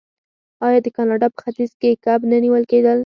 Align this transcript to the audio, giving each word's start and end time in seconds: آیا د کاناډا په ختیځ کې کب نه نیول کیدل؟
آیا 0.65 0.79
د 0.85 0.87
کاناډا 0.95 1.27
په 1.33 1.39
ختیځ 1.43 1.71
کې 1.79 2.01
کب 2.05 2.19
نه 2.31 2.37
نیول 2.43 2.63
کیدل؟ 2.71 2.99